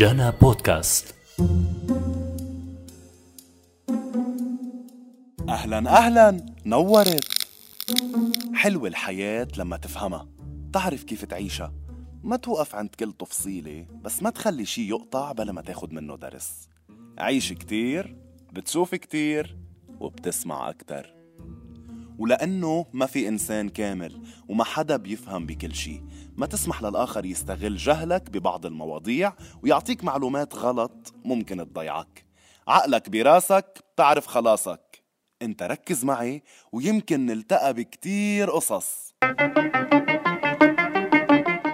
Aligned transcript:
جانا 0.00 0.30
بودكاست. 0.30 1.14
أهلا 5.48 5.98
أهلا. 5.98 6.46
نورت. 6.66 7.24
حلوة 8.54 8.88
الحياة 8.88 9.48
لما 9.58 9.76
تفهمها. 9.76 10.28
تعرف 10.72 11.04
كيف 11.04 11.24
تعيشها. 11.24 11.74
ما 12.22 12.36
توقف 12.36 12.74
عند 12.74 12.88
كل 12.88 13.12
تفصيلة 13.12 13.86
بس 14.02 14.22
ما 14.22 14.30
تخلي 14.30 14.64
شي 14.64 14.88
يقطع 14.88 15.32
بلا 15.32 15.52
ما 15.52 15.62
تاخد 15.62 15.92
منه 15.92 16.16
درس. 16.16 16.68
عيش 17.18 17.52
كتير 17.52 18.16
بتشوف 18.52 18.94
كتير 18.94 19.58
وبتسمع 20.00 20.70
أكتر. 20.70 21.19
ولأنه 22.20 22.86
ما 22.92 23.06
في 23.06 23.28
إنسان 23.28 23.68
كامل 23.68 24.22
وما 24.48 24.64
حدا 24.64 24.96
بيفهم 24.96 25.46
بكل 25.46 25.74
شي 25.74 26.02
ما 26.36 26.46
تسمح 26.46 26.82
للآخر 26.82 27.24
يستغل 27.24 27.76
جهلك 27.76 28.30
ببعض 28.30 28.66
المواضيع 28.66 29.32
ويعطيك 29.62 30.04
معلومات 30.04 30.54
غلط 30.54 31.14
ممكن 31.24 31.56
تضيعك. 31.56 32.24
عقلك 32.68 33.08
براسك 33.08 33.78
بتعرف 33.94 34.26
خلاصك. 34.26 35.02
انت 35.42 35.62
ركز 35.62 36.04
معي 36.04 36.42
ويمكن 36.72 37.26
نلتقى 37.26 37.74
بكتير 37.74 38.50
قصص. 38.50 39.14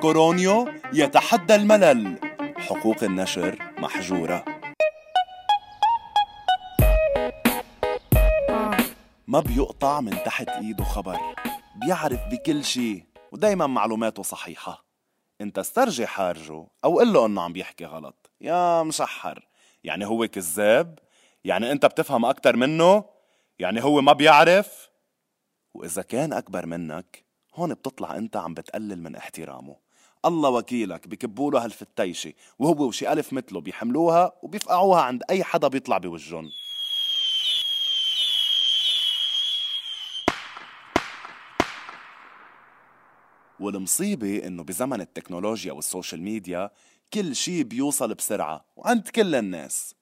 كورونيو 0.00 0.68
يتحدى 0.92 1.54
الملل. 1.54 2.18
حقوق 2.56 3.04
النشر 3.04 3.58
محجورة. 3.78 4.55
ما 9.36 9.42
بيقطع 9.42 10.00
من 10.00 10.10
تحت 10.10 10.48
إيده 10.48 10.84
خبر 10.84 11.18
بيعرف 11.74 12.20
بكل 12.30 12.64
شي 12.64 13.04
ودايما 13.32 13.66
معلوماته 13.66 14.22
صحيحة. 14.22 14.84
انت 15.40 15.58
استرجي 15.58 16.06
حارجه 16.06 16.66
أو 16.84 16.98
قل 16.98 17.12
له 17.12 17.26
إنه 17.26 17.42
عم 17.42 17.52
بيحكي 17.52 17.84
غلط. 17.84 18.30
يا 18.40 18.82
مشحر 18.82 19.48
يعني 19.84 20.06
هو 20.06 20.26
كذاب؟ 20.26 20.98
يعني 21.44 21.72
انت 21.72 21.86
بتفهم 21.86 22.24
أكتر 22.24 22.56
منه؟ 22.56 23.04
يعني 23.58 23.84
هو 23.84 24.00
ما 24.00 24.12
بيعرف؟ 24.12 24.90
وإذا 25.74 26.02
كان 26.02 26.32
أكبر 26.32 26.66
منك 26.66 27.24
هون 27.54 27.74
بتطلع 27.74 28.16
أنت 28.16 28.36
عم 28.36 28.54
بتقلل 28.54 29.02
من 29.02 29.16
احترامه. 29.16 29.76
الله 30.24 30.50
وكيلك 30.50 31.08
بكبوا 31.08 31.50
له 31.50 31.64
هالفتيشة 31.64 32.32
وهو 32.58 32.86
وشي 32.86 33.12
ألف 33.12 33.32
مثله 33.32 33.60
بيحملوها 33.60 34.32
وبيفقعوها 34.42 35.02
عند 35.02 35.22
أي 35.30 35.44
حدا 35.44 35.68
بيطلع 35.68 35.98
بوجهن. 35.98 36.48
والمصيبة 43.60 44.46
إنه 44.46 44.62
بزمن 44.62 45.00
التكنولوجيا 45.00 45.72
وال 45.72 45.85
social 45.85 46.22
media 46.22 46.70
كل 47.14 47.36
شي 47.36 47.64
بيوصل 47.64 48.14
بسرعة 48.14 48.64
وعند 48.76 49.08
كل 49.08 49.34
الناس. 49.34 49.94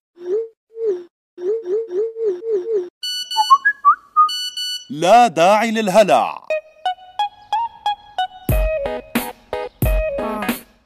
لا 4.90 5.26
داعي 5.26 5.70
للهلع. 5.70 6.46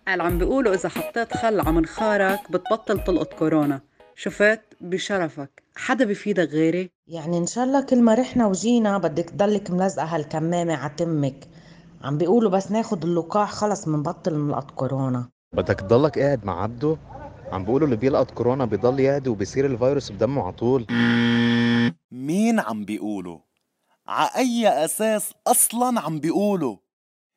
قال 0.08 0.20
عم 0.20 0.38
بيقولوا 0.38 0.74
إذا 0.74 0.88
حطيت 0.88 1.36
خل 1.36 1.60
على 1.60 1.72
منخارك 1.72 2.50
بتبطل 2.50 3.04
تلقط 3.04 3.34
كورونا. 3.34 3.80
شفت؟ 4.14 4.60
بشرفك. 4.80 5.62
حدا 5.76 6.04
بفيدك 6.04 6.48
غيري؟ 6.48 6.90
يعني 7.08 7.38
إن 7.38 7.46
شاء 7.46 7.64
الله 7.64 7.80
كل 7.80 8.02
ما 8.02 8.14
رحنا 8.14 8.46
وجينا 8.46 8.98
بدك 8.98 9.30
تضلك 9.30 9.70
ملزقة 9.70 10.04
هالكمامة 10.04 10.74
ع 10.74 10.93
تمك 10.93 11.48
عم 12.02 12.18
بيقولوا 12.18 12.50
بس 12.50 12.72
ناخد 12.72 13.04
اللقاح 13.04 13.50
خلص 13.52 13.88
منبطل 13.88 14.34
نلقط 14.38 14.70
كورونا 14.70 15.28
بدك 15.52 15.80
تضلك 15.80 16.18
قاعد 16.18 16.44
مع 16.44 16.62
عبده 16.62 16.96
عم 17.52 17.64
بيقولوا 17.64 17.86
اللي 17.86 17.96
بيلقط 17.96 18.30
كورونا 18.30 18.64
بيضل 18.64 19.00
يعدي 19.00 19.30
وبيصير 19.30 19.66
الفيروس 19.66 20.12
بدمه 20.12 20.42
على 20.42 20.52
طول 20.52 20.86
مين 22.10 22.60
عم 22.60 22.84
بيقولوا؟ 22.84 23.38
ع 24.06 24.36
أي 24.38 24.84
أساس 24.84 25.32
أصلا 25.46 26.00
عم 26.00 26.20
بيقولوا؟ 26.20 26.76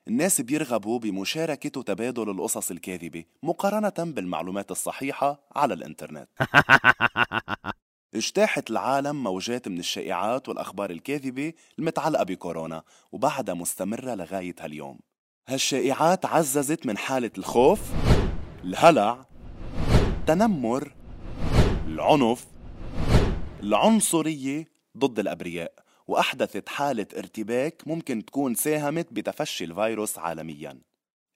الناس 0.07 0.41
بيرغبوا 0.41 1.00
بمشاركة 1.00 1.79
وتبادل 1.79 2.29
القصص 2.29 2.71
الكاذبة 2.71 3.23
مقارنة 3.44 4.11
بالمعلومات 4.11 4.71
الصحيحة 4.71 5.39
على 5.55 5.73
الإنترنت 5.73 6.29
اجتاحت 8.16 8.69
العالم 8.72 9.23
موجات 9.23 9.67
من 9.67 9.79
الشائعات 9.79 10.49
والأخبار 10.49 10.89
الكاذبة 10.89 11.53
المتعلقة 11.79 12.23
بكورونا 12.23 12.83
وبعدها 13.11 13.55
مستمرة 13.55 14.16
لغاية 14.16 14.55
هاليوم 14.59 14.99
هالشائعات 15.47 16.25
عززت 16.25 16.85
من 16.85 16.97
حالة 16.97 17.31
الخوف 17.38 17.79
الهلع 18.63 19.25
التنمر 20.19 20.94
العنف 21.88 22.45
العنصرية 23.63 24.67
ضد 24.97 25.19
الأبرياء 25.19 25.73
وأحدثت 26.07 26.69
حالة 26.69 27.07
ارتباك 27.17 27.83
ممكن 27.88 28.25
تكون 28.25 28.55
ساهمت 28.55 29.13
بتفشي 29.13 29.63
الفيروس 29.63 30.19
عالميا 30.19 30.81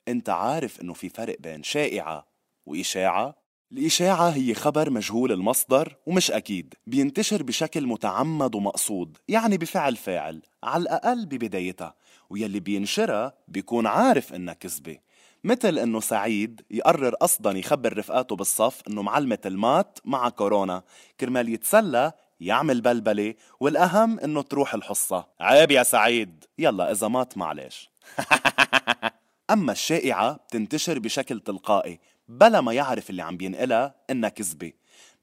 انت 0.08 0.30
عارف 0.30 0.81
إنه 0.81 0.94
في 0.94 1.09
فرق 1.09 1.38
بين 1.40 1.64
شائعة 1.64 2.28
وإشاعة؟ 2.66 3.45
الإشاعة 3.72 4.30
هي 4.30 4.53
خبر 4.53 4.90
مجهول 4.90 5.31
المصدر 5.31 5.96
ومش 6.06 6.31
أكيد 6.31 6.74
بينتشر 6.88 7.44
بشكل 7.44 7.88
متعمد 7.88 8.56
ومقصود 8.56 9.18
يعني 9.28 9.58
بفعل 9.58 9.96
فاعل 9.96 10.42
على 10.64 10.81
الأقل 10.81 11.26
ببدايتها 11.26 11.96
ويلي 12.30 12.59
بينشرها 12.59 13.34
بيكون 13.48 13.88
عارف 13.88 14.34
إنها 14.34 14.53
كذبة. 14.53 14.98
مثل 15.44 15.78
إنه 15.78 16.00
سعيد 16.00 16.62
يقرر 16.72 17.16
قصدا 17.16 17.52
يخبر 17.52 17.98
رفقاته 17.98 18.36
بالصف 18.36 18.81
إنه 18.88 19.02
معلمة 19.02 19.40
المات 19.46 20.00
مع 20.06 20.30
كورونا 20.30 20.84
كرمال 21.20 21.50
يتسلى 21.50 22.12
يعمل 22.40 22.82
بلبلة 22.82 23.34
والأهم 23.59 24.20
إنه 24.20 24.42
تروح 24.42 24.74
الحصة. 24.74 25.28
عيب 25.40 25.72
يا 25.72 25.84
سعيد 25.84 26.46
يلا 26.58 26.92
إذا 26.92 27.08
مات 27.08 27.38
معلش. 27.38 27.90
أما 29.52 29.72
الشائعة 29.72 30.34
بتنتشر 30.34 31.00
بشكل 31.00 31.40
تلقائي 31.40 32.00
بلا 32.28 32.62
ما 32.62 32.74
يعرف 32.74 33.09
اللي 33.09 33.22
عم 33.22 33.38
بينقلها 33.38 33.96
إنها 34.09 34.30
كذبة. 34.30 34.72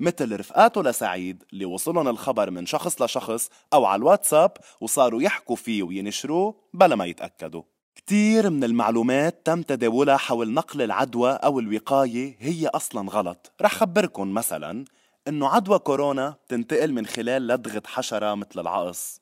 مثل 0.01 0.41
رفقاته 0.41 0.83
لسعيد 0.83 1.45
اللي 1.53 1.65
وصلهم 1.65 2.09
الخبر 2.09 2.51
من 2.51 2.67
شخص 2.67 3.03
لشخص 3.03 3.51
أو 3.73 3.85
على 3.85 3.99
الواتساب 3.99 4.53
وصاروا 4.81 5.23
يحكوا 5.23 5.57
فيه 5.57 5.83
وينشروه 5.83 6.55
بلا 6.75 6.97
ما 6.97 7.05
يتأكدوا. 7.05 7.63
كتير 7.95 8.51
من 8.51 8.65
المعلومات 8.65 9.47
تم 9.47 9.63
تداولها 9.63 10.17
حول 10.17 10.53
نقل 10.53 10.83
العدوى 10.83 11.33
أو 11.33 11.59
الوقاية 11.59 12.37
هي 12.41 12.67
أصلا 12.67 13.11
غلط. 13.11 13.53
رح 13.63 13.75
خبركن 13.75 14.27
مثلا 14.27 14.85
إنه 15.29 15.49
عدوى 15.49 15.79
كورونا 15.79 16.35
تنتقل 16.49 16.93
من 16.93 17.07
خلال 17.07 17.47
لدغة 17.47 17.83
حشرة 17.87 18.35
مثل 18.35 18.61
العقص. 18.61 19.21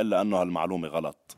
إلا 0.00 0.20
أنه 0.20 0.42
هالمعلومة 0.42 0.88
غلط. 0.88 1.37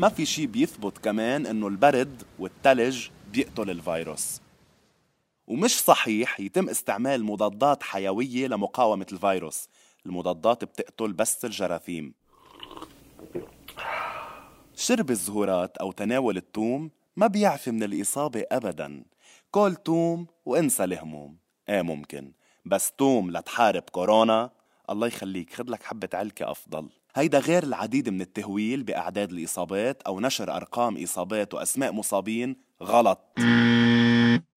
ما 0.00 0.08
في 0.08 0.26
شي 0.26 0.46
بيثبت 0.46 0.98
كمان 0.98 1.46
إنه 1.46 1.68
البرد 1.68 2.22
والتلج 2.38 3.08
بيقتل 3.32 3.70
الفيروس. 3.70 4.40
ومش 5.46 5.80
صحيح 5.80 6.40
يتم 6.40 6.68
استعمال 6.68 7.24
مضادات 7.24 7.82
حيوية 7.82 8.46
لمقاومة 8.46 9.06
الفيروس. 9.12 9.68
المضادات 10.06 10.64
بتقتل 10.64 11.12
بس 11.12 11.44
الجراثيم. 11.44 12.14
شرب 14.74 15.10
الزهورات 15.10 15.76
أو 15.76 15.92
تناول 15.92 16.36
التوم 16.36 16.90
ما 17.16 17.26
بيعفي 17.26 17.70
من 17.70 17.82
الإصابة 17.82 18.44
أبدا. 18.52 19.04
كل 19.50 19.74
توم 19.84 20.26
وانسى 20.46 20.84
الهموم. 20.84 21.36
إيه 21.68 21.82
ممكن. 21.82 22.32
بس 22.64 22.92
توم 22.92 23.30
لتحارب 23.30 23.82
كورونا 23.82 24.50
الله 24.90 25.06
يخليك. 25.06 25.54
خد 25.54 25.70
لك 25.70 25.82
حبة 25.82 26.08
علكة 26.14 26.50
أفضل. 26.50 26.88
هيدا 27.14 27.38
غير 27.38 27.62
العديد 27.62 28.08
من 28.08 28.20
التهويل 28.20 28.82
بأعداد 28.82 29.32
الإصابات 29.32 30.02
أو 30.02 30.20
نشر 30.20 30.56
أرقام 30.56 31.02
إصابات 31.02 31.54
وأسماء 31.54 31.92
مصابين 31.92 32.56
غلط. 32.82 33.18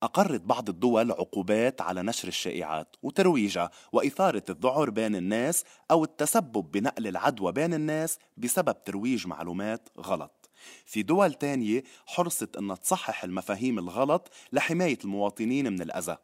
أقرت 0.03 0.41
بعض 0.41 0.69
الدول 0.69 1.11
عقوبات 1.11 1.81
على 1.81 2.03
نشر 2.03 2.27
الشائعات 2.27 2.95
وترويجها 3.03 3.69
وإثارة 3.93 4.43
الذعر 4.49 4.89
بين 4.89 5.15
الناس 5.15 5.63
أو 5.91 6.03
التسبب 6.03 6.71
بنقل 6.71 7.07
العدوى 7.07 7.51
بين 7.51 7.73
الناس 7.73 8.19
بسبب 8.37 8.83
ترويج 8.83 9.27
معلومات 9.27 9.89
غلط. 9.99 10.49
في 10.85 11.03
دول 11.03 11.33
تانية 11.33 11.83
حرصت 12.05 12.55
أنها 12.57 12.75
تصحح 12.75 13.23
المفاهيم 13.23 13.79
الغلط 13.79 14.31
لحماية 14.53 14.97
المواطنين 15.03 15.73
من 15.73 15.81
الأذى. 15.81 16.17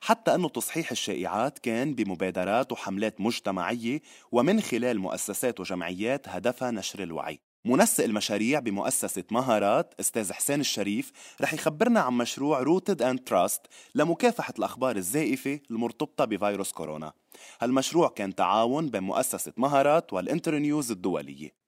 حتى 0.00 0.34
أنه 0.34 0.48
تصحيح 0.48 0.90
الشائعات 0.90 1.58
كان 1.58 1.94
بمبادرات 1.94 2.72
وحملات 2.72 3.20
مجتمعية 3.20 4.00
ومن 4.32 4.60
خلال 4.60 4.98
مؤسسات 4.98 5.60
وجمعيات 5.60 6.28
هدفها 6.28 6.70
نشر 6.70 7.02
الوعي. 7.02 7.40
منسق 7.64 8.04
المشاريع 8.04 8.58
بمؤسسة 8.58 9.24
مهارات 9.30 9.94
أستاذ 10.00 10.32
حسين 10.32 10.60
الشريف 10.60 11.12
رح 11.40 11.54
يخبرنا 11.54 12.00
عن 12.00 12.12
مشروع 12.12 12.60
Rooted 12.60 13.02
in 13.02 13.18
Trust 13.18 13.66
لمكافحة 13.94 14.54
الأخبار 14.58 14.96
الزائفة 14.96 15.60
المرتبطة 15.70 16.24
بفيروس 16.24 16.72
كورونا. 16.72 17.12
هالمشروع 17.60 18.08
كان 18.08 18.34
تعاون 18.34 18.88
بين 18.88 19.02
مؤسسة 19.02 19.52
مهارات 19.56 20.12
وال 20.12 20.26
Internews 20.26 20.90
الدولية. 20.90 21.59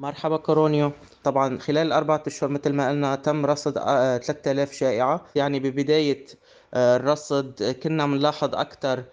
مرحبا 0.00 0.36
كورونيو. 0.36 0.92
طبعا 1.24 1.58
خلال 1.58 1.86
الأربعة 1.86 2.22
أشهر 2.26 2.50
مثل 2.50 2.72
ما 2.72 2.88
قلنا 2.88 3.14
تم 3.14 3.46
رصد 3.46 3.74
3000 3.74 4.72
شائعة. 4.72 5.24
يعني 5.34 5.60
ببداية 5.60 6.26
الرصد 6.74 7.76
كنا 7.82 8.06
بنلاحظ 8.06 8.54
أكثر 8.54 9.04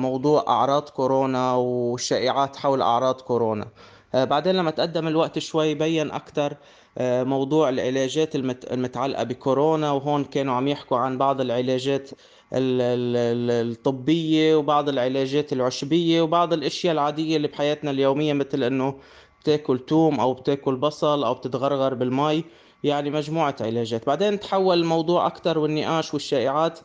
موضوع 0.00 0.44
أعراض 0.48 0.88
كورونا 0.88 1.54
والشائعات 1.54 2.56
حول 2.56 2.82
أعراض 2.82 3.20
كورونا. 3.20 3.68
بعدين 4.14 4.54
لما 4.54 4.70
تقدم 4.70 5.08
الوقت 5.08 5.38
شوي 5.38 5.74
بين 5.74 6.10
أكثر 6.10 6.56
موضوع 7.00 7.68
العلاجات 7.68 8.34
المتعلقة 8.72 9.22
بكورونا 9.22 9.92
وهون 9.92 10.24
كانوا 10.24 10.54
عم 10.54 10.68
يحكوا 10.68 10.98
عن 10.98 11.18
بعض 11.18 11.40
العلاجات 11.40 12.10
الطبية 12.52 14.56
وبعض 14.56 14.88
العلاجات 14.88 15.52
العشبية 15.52 16.22
وبعض 16.22 16.52
الأشياء 16.52 16.92
العادية 16.92 17.36
اللي 17.36 17.48
بحياتنا 17.48 17.90
اليومية 17.90 18.32
مثل 18.32 18.62
أنه 18.62 18.94
بتاكل 19.42 19.78
توم 19.78 20.20
أو 20.20 20.34
بتاكل 20.34 20.76
بصل 20.76 21.24
أو 21.24 21.34
بتتغرغر 21.34 21.94
بالمي 21.94 22.44
يعني 22.84 23.10
مجموعة 23.10 23.56
علاجات. 23.60 24.06
بعدين 24.06 24.40
تحول 24.40 24.78
الموضوع 24.80 25.26
أكثر 25.26 25.58
والنقاش 25.58 26.14
والشائعات 26.14 26.78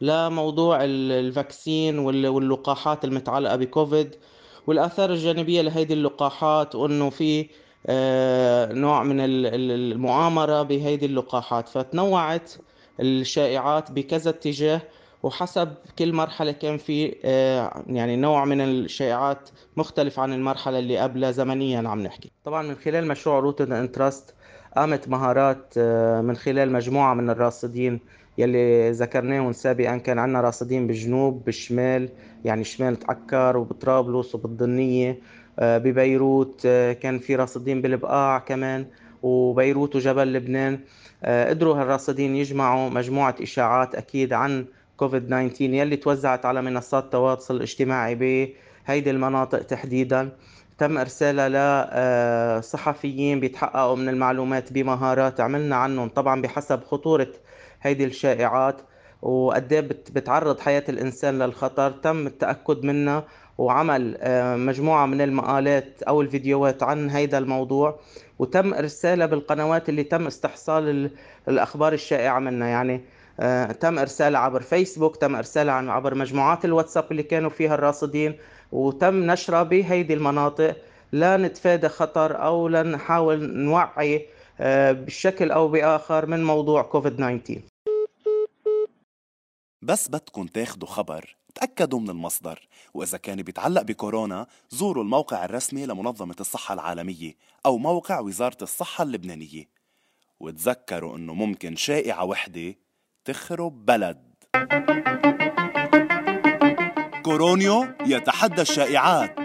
لموضوع 0.00 0.78
ال 0.84 0.98
vaccine 0.98 1.98
واللقاحات 1.98 3.04
المتعلقة 3.04 3.56
بكوفيد. 3.56 4.16
والآثار 4.66 5.10
الجانبية 5.10 5.62
لهيدي 5.62 5.94
اللقاحات 5.94 6.74
وأنه 6.74 7.10
في 7.10 7.48
آه، 7.86 8.72
نوع 8.72 9.02
من 9.02 9.16
المؤامرة 9.20 10.62
بهيدي 10.62 11.06
اللقاحات. 11.06 11.68
فتنوعت 11.68 12.52
الشائعات 13.00 13.90
بكذا 13.92 14.30
اتجاه. 14.30 14.80
وحسب 15.24 15.68
كل 15.98 16.12
مرحلة 16.12 16.52
كان 16.52 16.76
في 16.76 17.16
آه، 17.24 17.84
يعني 17.86 18.16
نوع 18.16 18.44
من 18.44 18.60
الشائعات 18.60 19.48
مختلف 19.76 20.20
عن 20.20 20.32
المرحلة 20.32 20.78
اللي 20.78 20.98
قبلها 20.98 21.30
زمنيا 21.30 21.88
عم 21.88 22.00
نحكي. 22.00 22.30
طبعا 22.44 22.62
من 22.62 22.74
خلال 22.74 23.08
مشروع 23.08 23.38
Rooted 23.38 23.72
in 23.72 23.90
Trust 23.90 24.34
قامت 24.76 25.08
مهارات 25.08 25.74
آه، 25.78 26.20
من 26.20 26.36
خلال 26.36 26.72
مجموعة 26.72 27.14
من 27.14 27.30
الراصدين 27.30 28.00
يلي 28.38 28.90
ذكرناهم 28.90 29.52
سابقا. 29.52 29.96
كان 29.96 30.18
عندنا 30.18 30.40
راصدين 30.40 30.86
بالجنوب 30.86 31.44
بالشمال 31.44 32.08
يعني 32.44 32.64
شمال 32.64 32.96
تعكر 32.96 33.56
وبطرابلس 33.56 34.34
وبالضنية 34.34 35.18
آه، 35.58 35.78
ببيروت 35.78 36.60
كان 37.00 37.18
في 37.18 37.36
راصدين 37.36 37.82
بالبقاع 37.82 38.38
كمان 38.38 38.86
وبيروت 39.22 39.96
وجبل 39.96 40.32
لبنان. 40.32 40.80
قدروا 41.24 41.74
هالراصدين 41.74 42.36
يجمعوا 42.36 42.90
مجموعة 42.90 43.34
إشاعات 43.42 43.94
أكيد 43.94 44.32
عن 44.32 44.66
كوفيد 44.96 45.26
19 45.26 45.62
يلي 45.64 45.96
توزعت 45.96 46.46
على 46.46 46.62
منصات 46.62 47.04
التواصل 47.04 47.56
الاجتماعي 47.56 48.14
بهيدي 48.14 49.10
المناطق 49.10 49.62
تحديدا. 49.62 50.28
تم 50.78 50.98
إرسالها 50.98 51.48
لصحفيين 52.58 53.40
بيتحققوا 53.40 53.96
من 53.96 54.08
المعلومات 54.08 54.72
بمهارات 54.72 55.40
عملنا 55.40 55.76
عنهم 55.76 56.08
طبعا 56.08 56.42
بحسب 56.42 56.84
خطورة 56.84 57.28
هيدي 57.82 58.04
الشائعات. 58.04 58.76
وقد 59.22 59.72
إيه 59.72 59.80
بتعرض 59.80 60.60
حياة 60.60 60.84
الإنسان 60.88 61.38
للخطر 61.38 61.90
تم 61.90 62.26
التأكد 62.26 62.84
منها. 62.84 63.24
وعمل 63.58 64.16
آه، 64.20 64.56
مجموعة 64.56 65.06
من 65.06 65.20
المقالات 65.20 66.02
أو 66.02 66.20
الفيديوهات 66.20 66.82
عن 66.82 67.10
هيدا 67.10 67.38
الموضوع. 67.38 67.98
وتم 68.38 68.74
إرسالها 68.74 69.26
بالقنوات 69.26 69.88
اللي 69.88 70.02
تم 70.02 70.26
استحصال 70.26 71.10
الأخبار 71.48 71.92
الشائعة 71.92 72.38
منها. 72.38 72.68
يعني 72.68 72.94
آه، 72.94 73.00
تم 73.80 73.98
إرسالها 73.98 74.40
عبر 74.40 74.62
فيسبوك 74.62 75.16
تم 75.16 75.36
إرسالها 75.36 75.74
عبر 75.74 76.14
مجموعات 76.14 76.64
الواتساب 76.64 77.06
اللي 77.10 77.22
كانوا 77.22 77.50
فيها 77.50 77.74
الراصدين 77.74 78.38
وتم 78.72 79.30
نشرها 79.30 79.62
بهيدي 79.62 80.14
المناطق. 80.14 80.76
لا 81.12 81.36
نتفادى 81.36 81.88
خطر 81.88 82.44
أو 82.44 82.68
لنحاول 82.68 83.56
نوعي 83.56 84.26
آه، 84.60 84.92
بشكل 84.92 85.50
أو 85.50 85.68
بآخر 85.68 86.26
من 86.26 86.44
موضوع 86.44 86.82
كوفيد 86.82 87.16
19 87.16 87.60
بس 89.82 90.08
بدكم 90.08 90.46
تاخدوا 90.46 90.88
خبر 90.88 91.36
تأكدوا 91.54 92.00
من 92.00 92.10
المصدر 92.10 92.68
وإذا 92.94 93.18
كان 93.18 93.42
بيتعلق 93.42 93.82
بكورونا 93.82 94.46
زوروا 94.70 95.02
الموقع 95.02 95.44
الرسمي 95.44 95.86
لمنظمة 95.86 96.36
الصحة 96.40 96.74
العالمية 96.74 97.34
أو 97.66 97.78
موقع 97.78 98.20
وزارة 98.20 98.56
الصحة 98.62 99.04
اللبنانية. 99.04 99.68
وتذكروا 100.40 101.16
أنه 101.16 101.34
ممكن 101.34 101.76
شائعة 101.76 102.24
وحدة 102.24 102.74
تخرب 103.24 103.86
بلد. 103.86 104.34
كورونيو 107.24 107.86
يتحدى 108.06 108.62
الشائعات. 108.62 109.36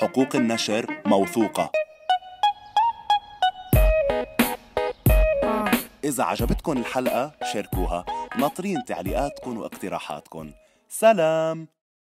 حقوق 0.00 0.36
النشر 0.36 1.02
موثوقة. 1.06 1.72
إذا 6.04 6.24
عجبتكم 6.24 6.78
الحلقة 6.78 7.32
شاركوها. 7.52 8.04
ناطرين 8.38 8.84
تعليقاتكم 8.84 9.58
واقتراحاتكم 9.58 10.52
سلام! 10.88 11.79